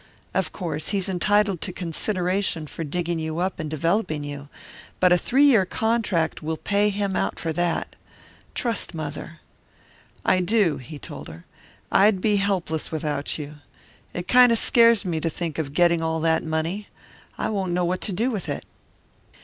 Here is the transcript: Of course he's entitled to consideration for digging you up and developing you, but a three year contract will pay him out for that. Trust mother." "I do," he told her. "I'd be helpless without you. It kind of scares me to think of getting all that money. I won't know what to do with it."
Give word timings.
Of 0.33 0.51
course 0.51 0.87
he's 0.87 1.07
entitled 1.07 1.61
to 1.61 1.71
consideration 1.71 2.65
for 2.65 2.83
digging 2.83 3.19
you 3.19 3.37
up 3.37 3.59
and 3.59 3.69
developing 3.69 4.23
you, 4.23 4.49
but 4.99 5.13
a 5.13 5.15
three 5.17 5.43
year 5.43 5.63
contract 5.63 6.41
will 6.41 6.57
pay 6.57 6.89
him 6.89 7.15
out 7.15 7.37
for 7.39 7.53
that. 7.53 7.95
Trust 8.55 8.95
mother." 8.95 9.41
"I 10.25 10.39
do," 10.41 10.77
he 10.77 10.97
told 10.97 11.27
her. 11.27 11.45
"I'd 11.91 12.19
be 12.19 12.37
helpless 12.37 12.91
without 12.91 13.37
you. 13.37 13.57
It 14.11 14.27
kind 14.27 14.51
of 14.51 14.57
scares 14.57 15.05
me 15.05 15.19
to 15.19 15.29
think 15.29 15.59
of 15.59 15.71
getting 15.71 16.01
all 16.01 16.19
that 16.21 16.43
money. 16.43 16.87
I 17.37 17.49
won't 17.49 17.71
know 17.71 17.85
what 17.85 18.01
to 18.01 18.11
do 18.11 18.31
with 18.31 18.49
it." 18.49 18.65